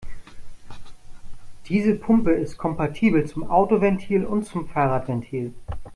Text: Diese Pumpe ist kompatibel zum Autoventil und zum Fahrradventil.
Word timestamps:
Diese 1.67 1.93
Pumpe 1.93 2.31
ist 2.31 2.57
kompatibel 2.57 3.27
zum 3.27 3.47
Autoventil 3.51 4.25
und 4.25 4.45
zum 4.47 4.67
Fahrradventil. 4.67 5.53